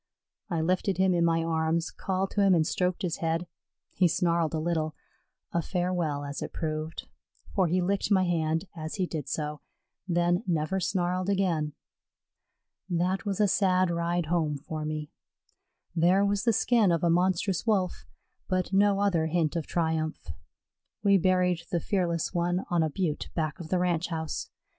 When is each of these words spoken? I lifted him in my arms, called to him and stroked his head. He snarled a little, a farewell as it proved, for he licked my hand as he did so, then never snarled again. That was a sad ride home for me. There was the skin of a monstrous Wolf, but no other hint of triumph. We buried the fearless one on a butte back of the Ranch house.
I 0.49 0.61
lifted 0.61 0.97
him 0.97 1.13
in 1.13 1.23
my 1.23 1.43
arms, 1.43 1.91
called 1.91 2.31
to 2.31 2.41
him 2.41 2.55
and 2.55 2.65
stroked 2.65 3.03
his 3.03 3.17
head. 3.17 3.45
He 3.93 4.07
snarled 4.07 4.55
a 4.55 4.59
little, 4.59 4.95
a 5.53 5.61
farewell 5.61 6.23
as 6.25 6.41
it 6.41 6.51
proved, 6.53 7.07
for 7.53 7.67
he 7.67 7.81
licked 7.81 8.09
my 8.09 8.23
hand 8.23 8.65
as 8.75 8.95
he 8.95 9.05
did 9.05 9.29
so, 9.29 9.61
then 10.07 10.43
never 10.47 10.79
snarled 10.79 11.29
again. 11.29 11.73
That 12.89 13.25
was 13.27 13.39
a 13.39 13.47
sad 13.47 13.91
ride 13.91 14.25
home 14.25 14.57
for 14.57 14.85
me. 14.85 15.11
There 15.95 16.25
was 16.25 16.45
the 16.45 16.51
skin 16.53 16.91
of 16.91 17.03
a 17.03 17.09
monstrous 17.11 17.67
Wolf, 17.67 18.07
but 18.47 18.73
no 18.73 19.01
other 19.01 19.27
hint 19.27 19.55
of 19.55 19.67
triumph. 19.67 20.31
We 21.03 21.19
buried 21.19 21.61
the 21.69 21.79
fearless 21.79 22.33
one 22.33 22.65
on 22.71 22.81
a 22.81 22.89
butte 22.89 23.29
back 23.35 23.59
of 23.59 23.69
the 23.69 23.77
Ranch 23.77 24.07
house. 24.07 24.49